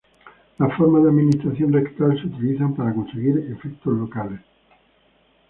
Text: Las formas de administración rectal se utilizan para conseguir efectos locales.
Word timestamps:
Las 0.57 0.75
formas 0.77 1.03
de 1.03 1.09
administración 1.09 1.71
rectal 1.73 2.19
se 2.19 2.25
utilizan 2.25 2.73
para 2.75 2.91
conseguir 2.91 3.37
efectos 3.55 3.93
locales. 3.93 4.39